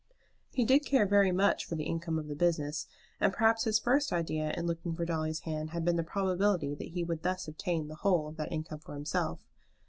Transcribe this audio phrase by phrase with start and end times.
[0.49, 2.87] He did care very much for the income of the business,
[3.19, 6.87] and perhaps his first idea in looking for Dolly's hand had been the probability that
[6.87, 9.45] he would thus obtain the whole of that income for himself.